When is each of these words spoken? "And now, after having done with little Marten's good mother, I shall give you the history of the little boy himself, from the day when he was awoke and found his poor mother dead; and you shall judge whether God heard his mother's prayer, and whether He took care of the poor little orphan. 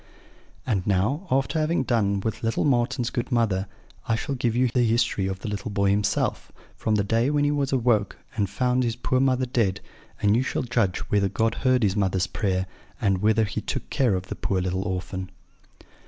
"And 0.65 0.87
now, 0.87 1.27
after 1.29 1.59
having 1.59 1.83
done 1.83 2.21
with 2.21 2.41
little 2.41 2.65
Marten's 2.65 3.11
good 3.11 3.31
mother, 3.31 3.67
I 4.07 4.15
shall 4.15 4.33
give 4.33 4.55
you 4.55 4.67
the 4.67 4.81
history 4.81 5.27
of 5.27 5.37
the 5.41 5.47
little 5.47 5.69
boy 5.69 5.91
himself, 5.91 6.51
from 6.75 6.95
the 6.95 7.03
day 7.03 7.29
when 7.29 7.43
he 7.43 7.51
was 7.51 7.71
awoke 7.71 8.17
and 8.35 8.49
found 8.49 8.81
his 8.83 8.95
poor 8.95 9.19
mother 9.19 9.45
dead; 9.45 9.79
and 10.19 10.35
you 10.35 10.41
shall 10.41 10.63
judge 10.63 10.97
whether 11.11 11.29
God 11.29 11.53
heard 11.53 11.83
his 11.83 11.95
mother's 11.95 12.25
prayer, 12.25 12.65
and 12.99 13.19
whether 13.19 13.43
He 13.43 13.61
took 13.61 13.91
care 13.91 14.15
of 14.15 14.25
the 14.25 14.35
poor 14.35 14.59
little 14.59 14.87
orphan. 14.87 15.29